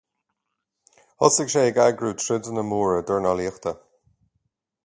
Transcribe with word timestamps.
Thosaigh 1.19 1.51
sé 1.55 1.61
ag 1.65 1.77
eagrú 1.85 2.09
troideanna 2.23 2.63
móra 2.71 2.99
dornálaíochta. 3.13 3.71